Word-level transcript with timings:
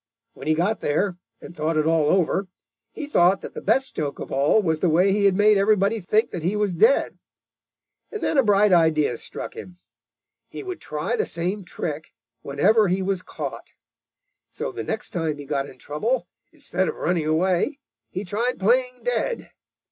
When 0.33 0.47
he 0.47 0.55
got 0.55 0.79
there 0.79 1.19
and 1.41 1.55
thought 1.55 1.77
it 1.77 1.85
all 1.85 2.05
over, 2.09 2.47
he 2.91 3.05
thought 3.05 3.41
that 3.41 3.53
the 3.53 3.61
best 3.61 3.95
joke 3.95 4.17
of 4.17 4.31
all 4.31 4.59
was 4.59 4.79
the 4.79 4.89
way 4.89 5.11
he 5.11 5.25
had 5.25 5.35
made 5.35 5.59
everybody 5.59 5.99
think 5.99 6.31
that 6.31 6.41
he 6.41 6.55
was 6.55 6.73
dead. 6.73 7.19
And 8.11 8.19
then 8.23 8.35
a 8.35 8.41
bright 8.41 8.73
idea 8.73 9.15
struck 9.19 9.53
him: 9.55 9.77
he 10.47 10.63
would 10.63 10.81
try 10.81 11.15
the 11.15 11.27
same 11.27 11.63
trick 11.63 12.15
whenever 12.41 12.87
he 12.87 13.03
was 13.03 13.21
caught. 13.21 13.73
So 14.49 14.71
the 14.71 14.81
next 14.81 15.11
time 15.11 15.37
he 15.37 15.45
got 15.45 15.69
in 15.69 15.77
trouble, 15.77 16.27
instead 16.51 16.87
of 16.87 16.95
running 16.95 17.27
away, 17.27 17.77
he 18.09 18.23
tried 18.23 18.57
playing 18.57 19.03
dead. 19.03 19.51